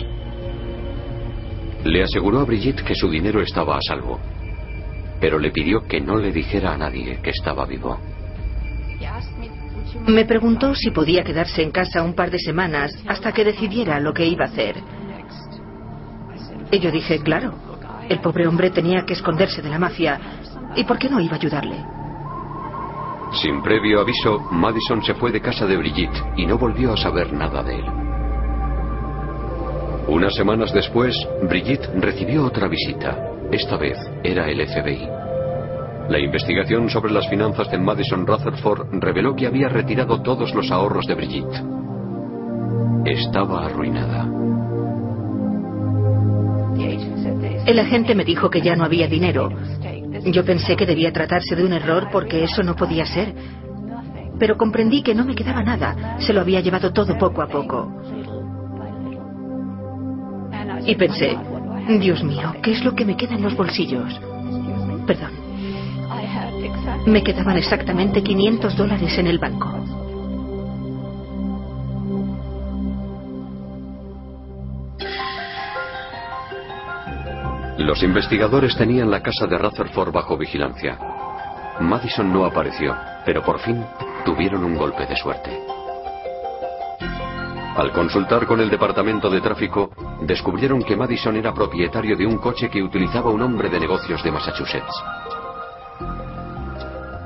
Le 1.85 2.03
aseguró 2.03 2.41
a 2.41 2.45
Brigitte 2.45 2.83
que 2.83 2.95
su 2.95 3.11
dinero 3.11 3.41
estaba 3.43 3.77
a 3.77 3.81
salvo, 3.81 4.21
pero 5.21 5.39
le 5.39 5.51
pidió 5.51 5.87
que 5.87 6.01
no 6.01 6.17
le 6.17 6.33
dijera 6.33 6.73
a 6.73 6.79
nadie 6.79 7.21
que 7.23 7.31
estaba 7.31 7.67
vivo. 7.67 7.99
Me 10.07 10.25
preguntó 10.25 10.75
si 10.75 10.91
podía 10.91 11.23
quedarse 11.23 11.63
en 11.63 11.71
casa 11.71 12.03
un 12.03 12.15
par 12.15 12.31
de 12.31 12.39
semanas 12.39 12.97
hasta 13.07 13.33
que 13.33 13.45
decidiera 13.45 14.01
lo 14.01 14.13
que 14.13 14.27
iba 14.27 14.45
a 14.45 14.49
hacer. 14.49 14.77
Y 16.71 16.79
yo 16.79 16.91
dije, 16.91 17.21
claro, 17.21 17.55
el 18.09 18.21
pobre 18.21 18.47
hombre 18.47 18.71
tenía 18.71 19.05
que 19.05 19.13
esconderse 19.13 19.63
de 19.63 19.69
la 19.69 19.79
mafia. 19.79 20.19
¿Y 20.77 20.85
por 20.85 20.99
qué 20.99 21.09
no 21.09 21.21
iba 21.21 21.35
a 21.35 21.37
ayudarle? 21.37 21.77
Sin 23.35 23.63
previo 23.63 24.01
aviso, 24.01 24.39
Madison 24.53 25.03
se 25.03 25.15
fue 25.15 25.33
de 25.33 25.41
casa 25.41 25.67
de 25.67 25.77
Brigitte 25.77 26.23
y 26.37 26.47
no 26.47 26.57
volvió 26.57 26.93
a 26.93 26.97
saber 26.97 27.33
nada 27.33 27.63
de 27.63 27.77
él. 27.77 27.85
Unas 30.07 30.35
semanas 30.35 30.73
después, 30.73 31.17
Brigitte 31.49 31.91
recibió 31.97 32.45
otra 32.45 32.69
visita. 32.69 33.19
Esta 33.51 33.77
vez 33.77 33.99
era 34.23 34.49
el 34.49 34.65
FBI. 34.67 35.09
La 36.09 36.19
investigación 36.19 36.89
sobre 36.91 37.13
las 37.13 37.29
finanzas 37.29 37.71
de 37.71 37.79
Madison 37.79 38.27
Rutherford 38.27 38.89
reveló 39.01 39.35
que 39.35 39.47
había 39.47 39.69
retirado 39.69 40.23
todos 40.23 40.55
los 40.55 40.71
ahorros 40.71 41.07
de 41.07 41.15
Brigitte. 41.15 41.63
Estaba 43.07 43.67
arruinada. 43.67 44.29
El 47.67 47.79
agente 47.79 48.15
me 48.15 48.25
dijo 48.25 48.51
que 48.51 48.61
ya 48.61 48.77
no 48.77 48.85
había 48.85 49.09
dinero. 49.09 49.49
Yo 50.23 50.45
pensé 50.45 50.77
que 50.77 50.87
debía 50.87 51.13
tratarse 51.13 51.57
de 51.57 51.65
un 51.65 51.73
error 51.73 52.09
porque 52.13 52.45
eso 52.45 52.63
no 52.63 52.77
podía 52.77 53.05
ser. 53.07 53.35
Pero 54.39 54.57
comprendí 54.57 55.03
que 55.03 55.15
no 55.15 55.25
me 55.25 55.35
quedaba 55.35 55.63
nada. 55.63 56.17
Se 56.19 56.33
lo 56.33 56.41
había 56.41 56.61
llevado 56.61 56.93
todo 56.93 57.17
poco 57.19 57.43
a 57.43 57.47
poco. 57.47 57.93
Y 60.87 60.95
pensé, 60.97 61.37
Dios 62.01 62.23
mío, 62.23 62.55
¿qué 62.63 62.73
es 62.73 62.85
lo 62.85 62.95
que 62.95 63.05
me 63.05 63.17
queda 63.17 63.35
en 63.35 63.43
los 63.43 63.57
bolsillos? 63.57 64.21
Perdón. 65.07 65.33
Me 67.07 67.23
quedaban 67.23 67.57
exactamente 67.57 68.23
500 68.23 68.77
dólares 68.77 69.19
en 69.19 69.27
el 69.27 69.39
banco. 69.39 69.84
Los 77.85 78.03
investigadores 78.03 78.75
tenían 78.77 79.11
la 79.11 79.21
casa 79.21 79.47
de 79.47 79.59
Rutherford 79.59 80.11
bajo 80.11 80.39
vigilancia. 80.39 80.99
Madison 81.81 82.33
no 82.33 82.47
apareció, 82.47 82.97
pero 83.27 83.43
por 83.43 83.59
fin 83.59 83.85
tuvieron 84.25 84.65
un 84.65 84.75
golpe 84.75 85.05
de 85.05 85.15
suerte. 85.15 85.51
Al 87.77 87.93
consultar 87.93 88.47
con 88.47 88.59
el 88.61 88.71
departamento 88.71 89.29
de 89.29 89.43
tráfico, 89.43 89.91
descubrieron 90.23 90.83
que 90.83 90.97
Madison 90.97 91.37
era 91.37 91.53
propietario 91.53 92.17
de 92.17 92.25
un 92.25 92.39
coche 92.39 92.71
que 92.71 92.83
utilizaba 92.83 93.29
un 93.29 93.43
hombre 93.43 93.69
de 93.69 93.81
negocios 93.81 94.25
de 94.25 94.33
Massachusetts. 94.33 95.05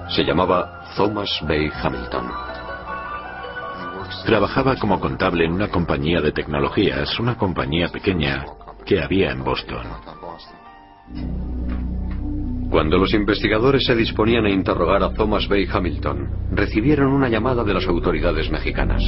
Se 0.09 0.25
llamaba 0.25 0.83
Thomas 0.97 1.39
Bay 1.47 1.71
Hamilton. 1.73 2.33
Trabajaba 4.27 4.75
como 4.75 4.99
contable 4.99 5.45
en 5.45 5.53
una 5.53 5.69
compañía 5.69 6.21
de 6.21 6.33
tecnologías, 6.33 7.17
una 7.21 7.37
compañía 7.37 7.91
pequeña 7.91 8.45
que 8.85 9.01
había 9.01 9.31
en 9.31 9.45
Boston. 9.45 9.87
Cuando 12.71 12.99
los 12.99 13.15
investigadores 13.15 13.85
se 13.87 13.95
disponían 13.95 14.45
a 14.45 14.51
interrogar 14.51 15.03
a 15.03 15.13
Thomas 15.13 15.49
Bay 15.49 15.67
Hamilton, 15.71 16.29
recibieron 16.53 17.13
una 17.13 17.29
llamada 17.29 17.65
de 17.65 17.75
las 17.75 17.87
autoridades 17.87 18.51
mexicanas. 18.51 19.03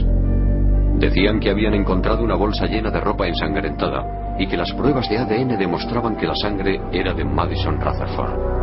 Decían 0.98 1.40
que 1.40 1.50
habían 1.50 1.74
encontrado 1.74 2.22
una 2.22 2.36
bolsa 2.36 2.66
llena 2.66 2.90
de 2.90 3.00
ropa 3.00 3.26
ensangrentada 3.26 4.36
y 4.38 4.46
que 4.46 4.56
las 4.56 4.72
pruebas 4.72 5.08
de 5.08 5.18
ADN 5.18 5.58
demostraban 5.58 6.16
que 6.16 6.26
la 6.26 6.34
sangre 6.34 6.80
era 6.92 7.12
de 7.12 7.24
Madison 7.24 7.80
Rutherford. 7.80 8.59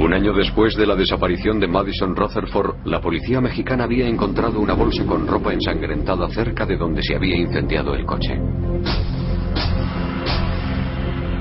Un 0.00 0.14
año 0.14 0.32
después 0.32 0.74
de 0.76 0.86
la 0.86 0.96
desaparición 0.96 1.60
de 1.60 1.68
Madison 1.68 2.16
Rutherford, 2.16 2.86
la 2.86 3.02
policía 3.02 3.38
mexicana 3.38 3.84
había 3.84 4.08
encontrado 4.08 4.58
una 4.58 4.72
bolsa 4.72 5.04
con 5.04 5.26
ropa 5.26 5.52
ensangrentada 5.52 6.26
cerca 6.30 6.64
de 6.64 6.78
donde 6.78 7.02
se 7.02 7.14
había 7.14 7.36
incendiado 7.36 7.94
el 7.94 8.06
coche. 8.06 8.40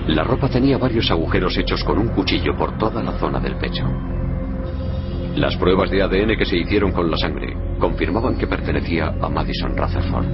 La 0.08 0.26
ropa 0.26 0.50
tenía 0.50 0.78
varios 0.78 1.10
agujeros 1.10 1.58
hechos 1.58 1.86
con 1.86 2.00
un 2.00 2.10
cuchillo 2.10 2.54
por 2.58 2.78
toda 2.78 3.02
la 3.02 3.14
zona 3.14 3.40
del 3.40 3.56
pecho. 3.56 3.86
Las 5.38 5.56
pruebas 5.56 5.90
de 5.90 6.02
ADN 6.02 6.38
que 6.38 6.46
se 6.46 6.58
hicieron 6.58 6.92
con 6.92 7.10
la 7.10 7.16
sangre 7.16 7.56
confirmaban 7.80 8.38
que 8.38 8.46
pertenecía 8.46 9.08
a 9.22 9.30
Madison 9.30 9.78
Rutherford. 9.78 10.28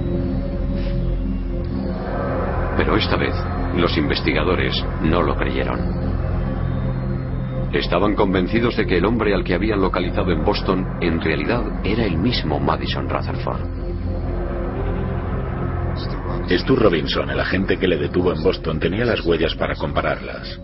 Pero 2.76 2.96
esta 2.96 3.16
vez, 3.16 3.34
los 3.76 3.96
investigadores 3.96 4.84
no 5.00 5.22
lo 5.22 5.36
creyeron. 5.36 6.05
Estaban 7.72 8.14
convencidos 8.14 8.76
de 8.76 8.86
que 8.86 8.98
el 8.98 9.04
hombre 9.04 9.34
al 9.34 9.44
que 9.44 9.54
habían 9.54 9.80
localizado 9.80 10.30
en 10.30 10.44
Boston 10.44 10.86
en 11.00 11.20
realidad 11.20 11.64
era 11.84 12.04
el 12.04 12.16
mismo 12.16 12.58
Madison 12.60 13.08
Rutherford. 13.08 13.86
Stu 16.48 16.76
Robinson, 16.76 17.28
el 17.30 17.40
agente 17.40 17.76
que 17.76 17.88
le 17.88 17.96
detuvo 17.96 18.32
en 18.32 18.42
Boston, 18.42 18.78
tenía 18.78 19.04
las 19.04 19.24
huellas 19.24 19.54
para 19.56 19.74
compararlas. 19.74 20.60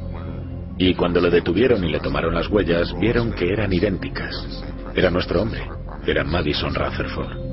Y 0.79 0.95
cuando 0.95 1.21
le 1.21 1.31
detuvieron 1.31 1.85
y 1.85 1.91
le 1.91 2.01
tomaron 2.01 2.35
las 2.35 2.49
huellas, 2.49 2.97
vieron 2.99 3.33
que 3.33 3.53
eran 3.53 3.73
idénticas. 3.73 4.65
Era 4.95 5.11
nuestro 5.11 5.43
hombre. 5.43 5.69
Era 6.07 6.25
Madison 6.25 6.75
Rutherford. 6.75 7.53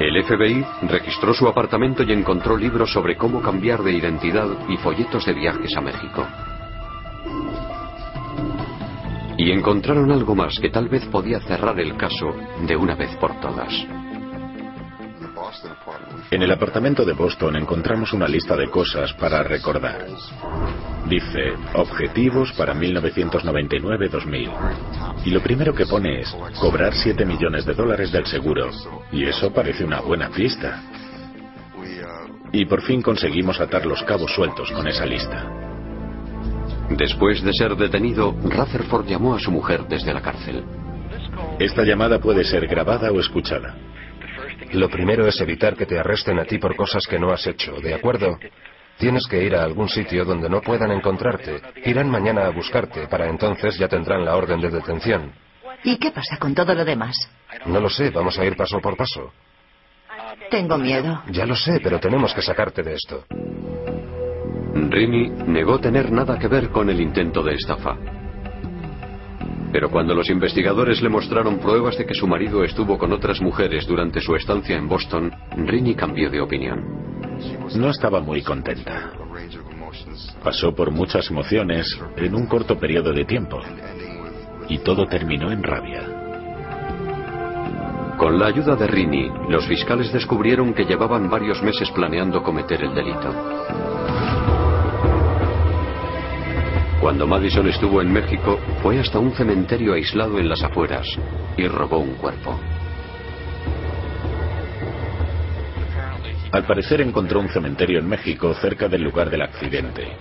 El 0.00 0.22
FBI 0.24 0.64
registró 0.88 1.32
su 1.34 1.46
apartamento 1.46 2.02
y 2.02 2.12
encontró 2.12 2.56
libros 2.56 2.92
sobre 2.92 3.16
cómo 3.16 3.40
cambiar 3.40 3.82
de 3.82 3.92
identidad 3.92 4.48
y 4.68 4.76
folletos 4.76 5.24
de 5.24 5.34
viajes 5.34 5.76
a 5.76 5.80
México. 5.80 6.26
Y 9.44 9.52
encontraron 9.52 10.10
algo 10.10 10.34
más 10.34 10.58
que 10.58 10.70
tal 10.70 10.88
vez 10.88 11.04
podía 11.04 11.38
cerrar 11.40 11.78
el 11.78 11.98
caso 11.98 12.34
de 12.66 12.74
una 12.76 12.94
vez 12.94 13.14
por 13.16 13.38
todas. 13.42 13.74
En 16.30 16.42
el 16.42 16.50
apartamento 16.50 17.04
de 17.04 17.12
Boston 17.12 17.56
encontramos 17.56 18.14
una 18.14 18.26
lista 18.26 18.56
de 18.56 18.70
cosas 18.70 19.12
para 19.12 19.42
recordar. 19.42 20.06
Dice, 21.10 21.52
objetivos 21.74 22.52
para 22.52 22.74
1999-2000. 22.74 25.26
Y 25.26 25.30
lo 25.30 25.42
primero 25.42 25.74
que 25.74 25.84
pone 25.84 26.22
es, 26.22 26.34
cobrar 26.58 26.94
7 26.94 27.26
millones 27.26 27.66
de 27.66 27.74
dólares 27.74 28.10
del 28.12 28.24
seguro. 28.24 28.70
Y 29.12 29.26
eso 29.26 29.52
parece 29.52 29.84
una 29.84 30.00
buena 30.00 30.30
pista. 30.30 30.80
Y 32.50 32.64
por 32.64 32.80
fin 32.80 33.02
conseguimos 33.02 33.60
atar 33.60 33.84
los 33.84 34.02
cabos 34.04 34.34
sueltos 34.34 34.70
con 34.70 34.88
esa 34.88 35.04
lista. 35.04 35.63
Después 36.90 37.42
de 37.42 37.52
ser 37.52 37.74
detenido, 37.76 38.32
Rutherford 38.42 39.06
llamó 39.06 39.34
a 39.34 39.40
su 39.40 39.50
mujer 39.50 39.84
desde 39.88 40.12
la 40.12 40.20
cárcel. 40.20 40.64
Esta 41.58 41.82
llamada 41.82 42.18
puede 42.18 42.44
ser 42.44 42.66
grabada 42.66 43.10
o 43.10 43.20
escuchada. 43.20 43.74
Lo 44.72 44.88
primero 44.88 45.26
es 45.26 45.40
evitar 45.40 45.76
que 45.76 45.86
te 45.86 45.98
arresten 45.98 46.38
a 46.38 46.44
ti 46.44 46.58
por 46.58 46.76
cosas 46.76 47.06
que 47.06 47.18
no 47.18 47.32
has 47.32 47.46
hecho, 47.46 47.80
¿de 47.80 47.94
acuerdo? 47.94 48.38
Tienes 48.98 49.26
que 49.26 49.42
ir 49.42 49.54
a 49.56 49.64
algún 49.64 49.88
sitio 49.88 50.24
donde 50.24 50.48
no 50.48 50.60
puedan 50.60 50.92
encontrarte. 50.92 51.60
Irán 51.84 52.10
mañana 52.10 52.46
a 52.46 52.50
buscarte. 52.50 53.08
Para 53.08 53.28
entonces 53.28 53.76
ya 53.76 53.88
tendrán 53.88 54.24
la 54.24 54.36
orden 54.36 54.60
de 54.60 54.70
detención. 54.70 55.32
¿Y 55.82 55.96
qué 55.96 56.10
pasa 56.10 56.36
con 56.38 56.54
todo 56.54 56.74
lo 56.74 56.84
demás? 56.84 57.16
No 57.66 57.80
lo 57.80 57.90
sé. 57.90 58.10
Vamos 58.10 58.38
a 58.38 58.44
ir 58.44 58.56
paso 58.56 58.80
por 58.80 58.96
paso. 58.96 59.32
Tengo 60.50 60.78
miedo. 60.78 61.22
Ya 61.30 61.44
lo 61.44 61.56
sé, 61.56 61.80
pero 61.82 61.98
tenemos 61.98 62.32
que 62.32 62.42
sacarte 62.42 62.82
de 62.82 62.94
esto. 62.94 63.24
Rini 64.74 65.30
negó 65.46 65.78
tener 65.78 66.10
nada 66.10 66.38
que 66.38 66.48
ver 66.48 66.70
con 66.70 66.90
el 66.90 67.00
intento 67.00 67.42
de 67.42 67.54
estafa. 67.54 67.96
Pero 69.72 69.90
cuando 69.90 70.14
los 70.14 70.30
investigadores 70.30 71.00
le 71.02 71.08
mostraron 71.08 71.58
pruebas 71.58 71.96
de 71.96 72.06
que 72.06 72.14
su 72.14 72.26
marido 72.26 72.62
estuvo 72.64 72.98
con 72.98 73.12
otras 73.12 73.40
mujeres 73.40 73.86
durante 73.86 74.20
su 74.20 74.34
estancia 74.34 74.76
en 74.76 74.88
Boston, 74.88 75.32
Rini 75.56 75.94
cambió 75.94 76.30
de 76.30 76.40
opinión. 76.40 76.84
No 77.76 77.90
estaba 77.90 78.20
muy 78.20 78.42
contenta. 78.42 79.12
Pasó 80.42 80.74
por 80.74 80.90
muchas 80.90 81.30
emociones 81.30 81.98
en 82.16 82.34
un 82.34 82.46
corto 82.46 82.78
periodo 82.78 83.12
de 83.12 83.24
tiempo. 83.24 83.60
Y 84.68 84.78
todo 84.78 85.06
terminó 85.06 85.50
en 85.50 85.62
rabia. 85.62 86.24
Con 88.16 88.38
la 88.38 88.46
ayuda 88.46 88.76
de 88.76 88.86
Rini, 88.86 89.28
los 89.48 89.66
fiscales 89.66 90.12
descubrieron 90.12 90.72
que 90.72 90.84
llevaban 90.84 91.28
varios 91.28 91.62
meses 91.62 91.90
planeando 91.90 92.42
cometer 92.42 92.82
el 92.82 92.94
delito. 92.94 93.93
Cuando 97.04 97.26
Madison 97.26 97.68
estuvo 97.68 98.00
en 98.00 98.10
México, 98.10 98.58
fue 98.82 98.98
hasta 98.98 99.18
un 99.18 99.30
cementerio 99.32 99.92
aislado 99.92 100.38
en 100.38 100.48
las 100.48 100.62
afueras 100.62 101.06
y 101.54 101.68
robó 101.68 101.98
un 101.98 102.14
cuerpo. 102.14 102.58
Al 106.50 106.66
parecer 106.66 107.02
encontró 107.02 107.40
un 107.40 107.50
cementerio 107.50 107.98
en 107.98 108.08
México 108.08 108.54
cerca 108.54 108.88
del 108.88 109.02
lugar 109.02 109.28
del 109.28 109.42
accidente. 109.42 110.16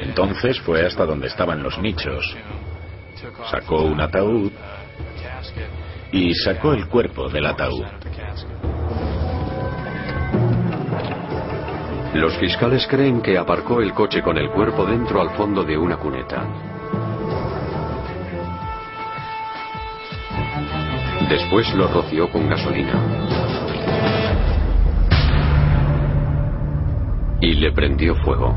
Entonces 0.00 0.58
fue 0.62 0.84
hasta 0.84 1.06
donde 1.06 1.28
estaban 1.28 1.62
los 1.62 1.78
nichos. 1.78 2.36
Sacó 3.48 3.82
un 3.82 4.00
ataúd 4.00 4.50
y 6.10 6.34
sacó 6.34 6.72
el 6.72 6.88
cuerpo 6.88 7.28
del 7.28 7.46
ataúd. 7.46 7.84
Los 12.14 12.36
fiscales 12.38 12.86
creen 12.88 13.22
que 13.22 13.38
aparcó 13.38 13.80
el 13.80 13.92
coche 13.92 14.22
con 14.22 14.36
el 14.36 14.50
cuerpo 14.50 14.84
dentro 14.84 15.20
al 15.20 15.30
fondo 15.30 15.64
de 15.64 15.78
una 15.78 15.96
cuneta. 15.96 16.46
Después 21.28 21.72
lo 21.74 21.86
roció 21.88 22.30
con 22.30 22.48
gasolina. 22.48 23.50
y 27.40 27.54
le 27.54 27.72
prendió 27.72 28.14
fuego. 28.16 28.54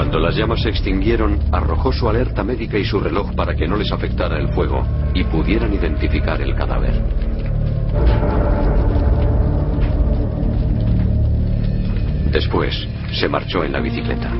Cuando 0.00 0.18
las 0.18 0.34
llamas 0.34 0.62
se 0.62 0.70
extinguieron, 0.70 1.38
arrojó 1.52 1.92
su 1.92 2.08
alerta 2.08 2.42
médica 2.42 2.78
y 2.78 2.86
su 2.86 2.98
reloj 3.00 3.34
para 3.34 3.54
que 3.54 3.68
no 3.68 3.76
les 3.76 3.92
afectara 3.92 4.38
el 4.38 4.48
fuego 4.48 4.82
y 5.12 5.24
pudieran 5.24 5.74
identificar 5.74 6.40
el 6.40 6.54
cadáver. 6.54 6.94
Después, 12.32 12.88
se 13.12 13.28
marchó 13.28 13.62
en 13.62 13.72
la 13.72 13.80
bicicleta. 13.80 14.32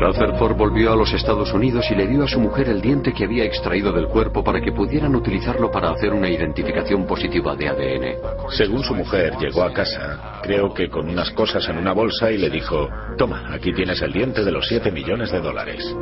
Rutherford 0.00 0.56
volvió 0.56 0.92
a 0.92 0.96
los 0.96 1.12
Estados 1.12 1.52
Unidos 1.52 1.84
y 1.90 1.94
le 1.96 2.06
dio 2.06 2.22
a 2.22 2.28
su 2.28 2.38
mujer 2.38 2.68
el 2.68 2.80
diente 2.80 3.12
que 3.12 3.24
había 3.24 3.44
extraído 3.44 3.92
del 3.92 4.06
cuerpo 4.06 4.44
para 4.44 4.60
que 4.60 4.70
pudieran 4.70 5.14
utilizarlo 5.16 5.70
para 5.70 5.90
hacer 5.90 6.12
una 6.12 6.28
identificación 6.28 7.04
positiva 7.04 7.56
de 7.56 7.68
ADN. 7.68 8.50
Según 8.50 8.84
su 8.84 8.94
mujer, 8.94 9.36
llegó 9.40 9.64
a 9.64 9.72
casa, 9.72 10.40
creo 10.42 10.72
que 10.72 10.88
con 10.88 11.08
unas 11.08 11.30
cosas 11.32 11.68
en 11.68 11.78
una 11.78 11.92
bolsa 11.92 12.30
y 12.30 12.38
le 12.38 12.48
dijo, 12.48 12.88
toma, 13.16 13.52
aquí 13.52 13.72
tienes 13.72 14.00
el 14.00 14.12
diente 14.12 14.44
de 14.44 14.52
los 14.52 14.68
7 14.68 14.92
millones 14.92 15.32
de 15.32 15.40
dólares. 15.40 15.96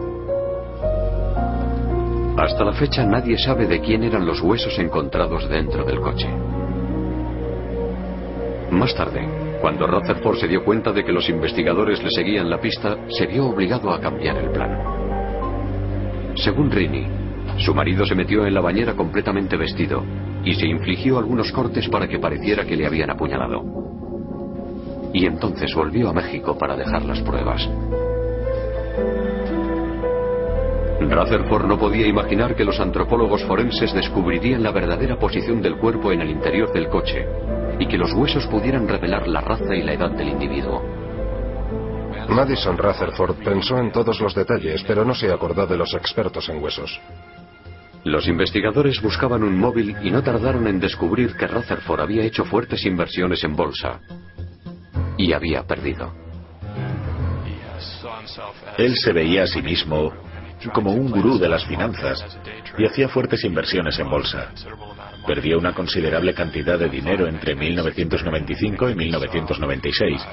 Hasta 2.37 2.65
la 2.65 2.73
fecha 2.75 3.03
nadie 3.07 3.39
sabe 3.39 3.67
de 3.67 3.81
quién 3.81 4.05
eran 4.05 4.27
los 4.27 4.43
huesos 4.43 4.79
encontrados 4.79 5.49
dentro 5.49 5.85
del 5.85 6.01
coche. 6.01 6.29
Más 8.71 8.95
tarde, 8.95 9.46
cuando 9.67 9.89
Rutherford 9.89 10.39
se 10.39 10.47
dio 10.47 10.63
cuenta 10.63 10.93
de 10.93 11.05
que 11.05 11.11
los 11.11 11.29
investigadores 11.29 12.01
le 12.01 12.13
seguían 12.13 12.49
la 12.49 12.61
pista, 12.61 12.99
se 13.09 13.27
vio 13.27 13.47
obligado 13.47 13.91
a 13.91 13.99
cambiar 14.01 14.37
el 14.37 14.53
plan. 14.53 14.79
Según 16.37 16.71
Rini, 16.71 17.05
su 17.59 17.75
marido 17.75 18.07
se 18.07 18.15
metió 18.15 18.47
en 18.47 18.55
la 18.55 18.61
bañera 18.61 18.95
completamente 18.95 19.57
vestido 19.57 20.05
y 20.45 20.55
se 20.55 20.69
infligió 20.69 21.19
algunos 21.19 21.51
cortes 21.51 21.89
para 21.89 22.07
que 22.07 22.21
pareciera 22.21 22.65
que 22.65 22.77
le 22.77 22.87
habían 22.87 23.11
apuñalado. 23.11 23.65
Y 25.13 25.27
entonces 25.27 25.75
volvió 25.75 26.11
a 26.11 26.13
México 26.13 26.57
para 26.57 26.77
dejar 26.77 27.05
las 27.05 27.21
pruebas. 27.23 27.69
Rutherford 31.01 31.67
no 31.67 31.77
podía 31.77 32.07
imaginar 32.07 32.55
que 32.55 32.65
los 32.65 32.79
antropólogos 32.79 33.43
forenses 33.43 33.93
descubrirían 33.93 34.63
la 34.63 34.71
verdadera 34.71 35.19
posición 35.19 35.61
del 35.61 35.77
cuerpo 35.79 36.13
en 36.13 36.21
el 36.21 36.31
interior 36.31 36.73
del 36.73 36.89
coche 36.89 37.27
y 37.79 37.87
que 37.87 37.99
los 37.99 38.13
huesos 38.13 38.47
pudieran 38.47 38.89
revelar 38.89 39.29
la 39.29 39.41
raza 39.41 39.75
y 39.75 39.83
la 39.83 39.93
edad 39.93 40.11
del 40.11 40.29
individuo. 40.29 40.83
Madison 42.29 42.77
Rutherford 42.77 43.37
pensó 43.45 43.79
en 43.79 43.93
todos 43.93 44.21
los 44.21 44.35
detalles, 44.35 44.83
pero 44.87 45.05
no 45.05 45.15
se 45.15 45.31
acordó 45.31 45.67
de 45.67 45.77
los 45.77 45.95
expertos 45.95 46.49
en 46.49 46.63
huesos. 46.63 47.01
Los 48.05 48.29
investigadores 48.29 49.01
buscaban 49.03 49.43
un 49.43 49.59
móvil 49.59 49.97
y 50.03 50.11
no 50.11 50.23
tardaron 50.23 50.67
en 50.67 50.79
descubrir 50.79 51.37
que 51.37 51.47
Rutherford 51.47 52.01
había 52.01 52.25
hecho 52.25 52.45
fuertes 52.45 52.85
inversiones 52.85 53.43
en 53.45 53.57
bolsa 53.57 54.01
y 55.19 55.33
había 55.33 55.63
perdido. 55.65 56.13
Él 58.79 58.95
se 58.97 59.13
veía 59.13 59.45
a 59.45 59.47
sí 59.47 59.63
mismo 59.63 60.13
como 60.73 60.93
un 60.93 61.11
gurú 61.11 61.39
de 61.39 61.49
las 61.49 61.65
finanzas 61.65 62.39
y 62.79 62.87
hacía 62.87 63.09
fuertes 63.09 63.45
inversiones 63.45 63.99
en 63.99 64.11
bolsa. 64.11 64.53
Perdió 65.27 65.59
una 65.59 65.75
considerable 65.75 66.35
cantidad 66.35 66.79
de 66.79 66.89
dinero 66.89 67.27
entre 67.27 67.55
1995 67.55 68.91
y 68.91 68.95
1996. 68.95 70.27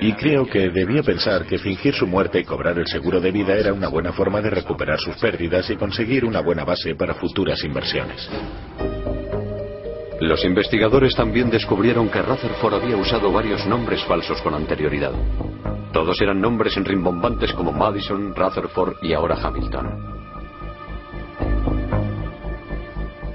Y 0.00 0.12
creo 0.12 0.46
que 0.46 0.68
debía 0.68 1.02
pensar 1.02 1.46
que 1.46 1.58
fingir 1.58 1.94
su 1.94 2.06
muerte 2.06 2.40
y 2.40 2.44
cobrar 2.44 2.78
el 2.78 2.86
seguro 2.86 3.20
de 3.20 3.30
vida 3.30 3.54
era 3.54 3.72
una 3.72 3.88
buena 3.88 4.12
forma 4.12 4.40
de 4.40 4.50
recuperar 4.50 4.98
sus 4.98 5.16
pérdidas 5.16 5.68
y 5.70 5.76
conseguir 5.76 6.24
una 6.24 6.40
buena 6.40 6.64
base 6.64 6.94
para 6.94 7.14
futuras 7.14 7.62
inversiones. 7.64 8.28
Los 10.20 10.44
investigadores 10.44 11.16
también 11.16 11.48
descubrieron 11.48 12.10
que 12.10 12.20
Rutherford 12.20 12.74
había 12.74 12.96
usado 12.96 13.32
varios 13.32 13.66
nombres 13.66 14.04
falsos 14.04 14.40
con 14.42 14.54
anterioridad. 14.54 15.12
Todos 15.94 16.20
eran 16.20 16.40
nombres 16.40 16.76
rimbombantes 16.76 17.52
como 17.54 17.72
Madison, 17.72 18.34
Rutherford 18.34 18.96
y 19.02 19.14
ahora 19.14 19.38
Hamilton. 19.42 20.19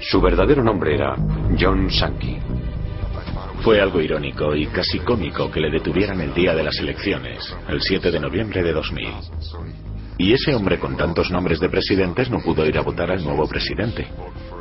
Su 0.08 0.20
verdadero 0.20 0.62
nombre 0.62 0.94
era 0.94 1.16
John 1.58 1.90
Sankey. 1.90 2.38
Fue 3.62 3.80
algo 3.80 4.00
irónico 4.00 4.54
y 4.54 4.66
casi 4.66 5.00
cómico 5.00 5.50
que 5.50 5.58
le 5.58 5.68
detuvieran 5.68 6.20
el 6.20 6.32
día 6.32 6.54
de 6.54 6.62
las 6.62 6.78
elecciones, 6.78 7.56
el 7.68 7.82
7 7.82 8.12
de 8.12 8.20
noviembre 8.20 8.62
de 8.62 8.72
2000. 8.72 9.08
Y 10.18 10.32
ese 10.32 10.54
hombre 10.54 10.78
con 10.78 10.96
tantos 10.96 11.32
nombres 11.32 11.58
de 11.58 11.68
presidentes 11.68 12.30
no 12.30 12.38
pudo 12.38 12.64
ir 12.64 12.78
a 12.78 12.82
votar 12.82 13.10
al 13.10 13.24
nuevo 13.24 13.48
presidente. 13.48 14.06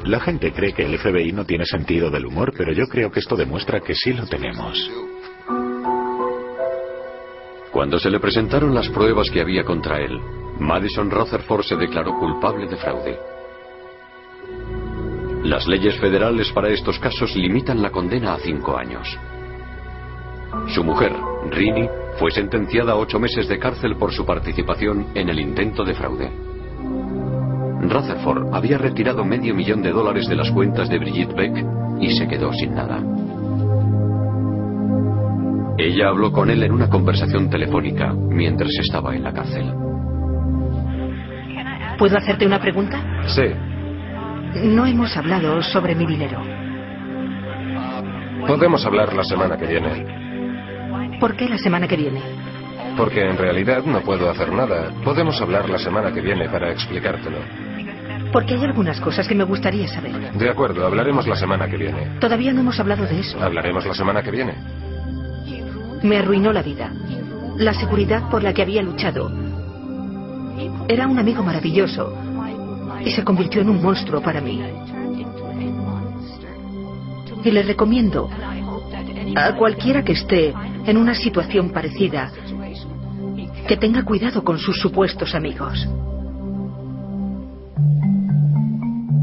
La 0.04 0.20
gente 0.20 0.52
cree 0.52 0.74
que 0.74 0.84
el 0.84 0.98
FBI 0.98 1.32
no 1.32 1.46
tiene 1.46 1.66
sentido 1.66 2.10
del 2.10 2.26
humor, 2.26 2.52
pero 2.58 2.74
yo 2.74 2.88
creo 2.88 3.12
que 3.12 3.20
esto 3.20 3.36
demuestra 3.36 3.82
que 3.82 3.94
sí 3.94 4.14
lo 4.14 4.26
tenemos. 4.26 4.90
Cuando 7.72 8.00
se 8.00 8.10
le 8.10 8.20
presentaron 8.20 8.74
las 8.74 8.90
pruebas 8.90 9.30
que 9.30 9.42
había 9.42 9.64
contra 9.64 10.00
él, 10.00 10.20
Madison 10.60 11.12
Rutherford 11.12 11.64
se 11.64 11.76
declaró 11.76 12.18
culpable 12.18 12.68
de 12.68 12.78
fraude. 12.78 13.35
Las 15.46 15.68
leyes 15.68 15.96
federales 16.00 16.52
para 16.52 16.70
estos 16.70 16.98
casos 16.98 17.36
limitan 17.36 17.80
la 17.80 17.92
condena 17.92 18.34
a 18.34 18.40
cinco 18.40 18.76
años. 18.76 19.16
Su 20.74 20.84
mujer, 20.84 21.14
Rini, 21.52 21.88
fue 22.18 22.32
sentenciada 22.32 22.94
a 22.94 22.96
ocho 22.96 23.20
meses 23.20 23.48
de 23.48 23.60
cárcel 23.60 23.96
por 23.96 24.12
su 24.12 24.26
participación 24.26 25.06
en 25.14 25.30
el 25.30 25.40
intento 25.40 25.84
de 25.84 25.94
fraude. 25.94 26.32
Rutherford 27.80 28.56
había 28.56 28.80
retirado 28.80 29.24
medio 29.24 29.54
millón 29.54 29.84
de 29.84 29.92
dólares 29.92 30.28
de 30.28 30.36
las 30.36 30.50
cuentas 30.50 30.90
de 30.90 30.98
Brigitte 30.98 31.36
Beck 31.36 31.64
y 32.02 32.10
se 32.18 32.28
quedó 32.28 32.52
sin 32.52 32.74
nada. 32.74 33.04
Ella 35.78 36.10
habló 36.10 36.32
con 36.32 36.50
él 36.50 36.64
en 36.64 36.72
una 36.72 36.90
conversación 36.90 37.52
telefónica 37.52 38.14
mientras 38.14 38.72
estaba 38.82 39.16
en 39.16 39.22
la 39.22 39.32
cárcel. 39.32 39.72
¿Puedo 42.00 42.18
hacerte 42.18 42.48
una 42.48 42.60
pregunta? 42.60 43.00
Sí. 43.28 43.75
No 44.56 44.86
hemos 44.86 45.16
hablado 45.18 45.62
sobre 45.62 45.96
mi 45.96 46.06
dinero. 46.06 46.42
Podemos 48.48 48.86
hablar 48.86 49.14
la 49.14 49.24
semana 49.26 49.58
que 49.58 49.66
viene. 49.66 51.20
¿Por 51.20 51.36
qué 51.36 51.50
la 51.50 51.58
semana 51.58 51.88
que 51.88 51.98
viene? 51.98 52.22
Porque 52.96 53.30
en 53.30 53.38
realidad 53.38 53.84
no 53.84 54.00
puedo 54.00 54.30
hacer 54.30 54.54
nada. 54.54 54.92
Podemos 55.04 55.42
hablar 55.42 55.70
la 55.70 55.78
semana 55.78 56.14
que 56.14 56.22
viene 56.22 56.48
para 56.48 56.72
explicártelo. 56.72 57.40
Porque 58.32 58.54
hay 58.54 58.64
algunas 58.64 59.02
cosas 59.02 59.28
que 59.28 59.36
me 59.36 59.44
gustaría 59.44 59.90
saber. 59.90 60.32
De 60.34 60.50
acuerdo, 60.50 60.86
hablaremos 60.86 61.28
la 61.28 61.36
semana 61.36 61.68
que 61.68 61.76
viene. 61.76 62.18
Todavía 62.22 62.54
no 62.54 62.62
hemos 62.62 62.80
hablado 62.80 63.06
de 63.06 63.20
eso. 63.20 63.42
Hablaremos 63.44 63.86
la 63.86 63.94
semana 63.94 64.24
que 64.24 64.32
viene. 64.32 64.56
Me 66.02 66.18
arruinó 66.18 66.54
la 66.54 66.62
vida. 66.62 66.94
La 67.58 67.74
seguridad 67.74 68.30
por 68.30 68.42
la 68.42 68.54
que 68.54 68.62
había 68.62 68.82
luchado. 68.82 69.32
Era 70.88 71.08
un 71.08 71.20
amigo 71.20 71.44
maravilloso 71.44 72.16
y 73.06 73.12
se 73.12 73.24
convirtió 73.24 73.62
en 73.62 73.70
un 73.70 73.82
monstruo 73.82 74.22
para 74.22 74.42
mí. 74.42 74.62
Y 77.44 77.52
le 77.52 77.62
recomiendo 77.62 78.28
a 79.36 79.56
cualquiera 79.56 80.04
que 80.04 80.14
esté 80.14 80.54
en 80.86 80.98
una 80.98 81.14
situación 81.14 81.70
parecida 81.70 82.32
que 83.68 83.78
tenga 83.78 84.04
cuidado 84.04 84.44
con 84.44 84.58
sus 84.58 84.78
supuestos 84.78 85.36
amigos. 85.36 85.88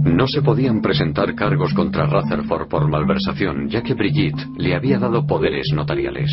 No 0.04 0.26
se 0.26 0.42
podían 0.42 0.80
presentar 0.80 1.34
cargos 1.34 1.74
contra 1.74 2.06
Rutherford 2.06 2.68
por 2.68 2.88
malversación, 2.88 3.68
ya 3.68 3.82
que 3.82 3.94
Brigitte 3.94 4.46
le 4.58 4.74
había 4.74 4.98
dado 4.98 5.26
poderes 5.26 5.72
notariales. 5.74 6.30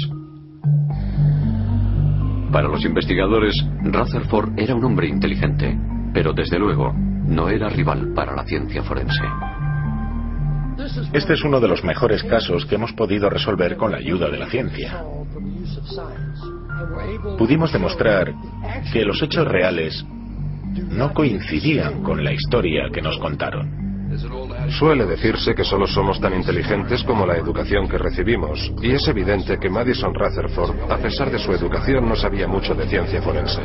Para 2.51 2.67
los 2.67 2.83
investigadores, 2.83 3.55
Rutherford 3.83 4.59
era 4.59 4.75
un 4.75 4.83
hombre 4.83 5.07
inteligente, 5.07 5.77
pero 6.13 6.33
desde 6.33 6.57
luego 6.57 6.93
no 7.29 7.49
era 7.49 7.69
rival 7.69 8.13
para 8.13 8.35
la 8.35 8.43
ciencia 8.43 8.83
forense. 8.83 9.23
Este 11.13 11.33
es 11.33 11.43
uno 11.43 11.59
de 11.59 11.67
los 11.67 11.83
mejores 11.83 12.23
casos 12.23 12.65
que 12.65 12.75
hemos 12.75 12.93
podido 12.93 13.29
resolver 13.29 13.77
con 13.77 13.91
la 13.91 13.97
ayuda 13.97 14.29
de 14.29 14.37
la 14.37 14.49
ciencia. 14.49 15.03
Pudimos 17.37 17.71
demostrar 17.71 18.33
que 18.91 19.05
los 19.05 19.21
hechos 19.21 19.47
reales 19.47 20.05
no 20.89 21.13
coincidían 21.13 22.01
con 22.01 22.23
la 22.23 22.31
historia 22.31 22.89
que 22.93 23.01
nos 23.01 23.17
contaron. 23.19 23.77
Suele 24.79 25.05
decirse 25.05 25.53
que 25.53 25.63
solo 25.63 25.85
somos 25.85 26.19
tan 26.19 26.33
inteligentes 26.33 27.03
como 27.03 27.25
la 27.25 27.37
educación 27.37 27.87
que 27.87 27.97
recibimos, 27.97 28.71
y 28.81 28.91
es 28.91 29.07
evidente 29.07 29.59
que 29.59 29.69
Madison 29.69 30.13
Rutherford, 30.13 30.91
a 30.91 30.97
pesar 30.97 31.29
de 31.29 31.37
su 31.37 31.51
educación, 31.51 32.07
no 32.07 32.15
sabía 32.15 32.47
mucho 32.47 32.73
de 32.73 32.87
ciencia 32.87 33.21
forense. 33.21 33.61